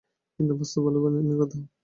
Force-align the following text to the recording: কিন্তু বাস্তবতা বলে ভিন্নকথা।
কিন্তু 0.39 0.53
বাস্তবতা 0.59 0.99
বলে 1.03 1.17
ভিন্নকথা। 1.17 1.57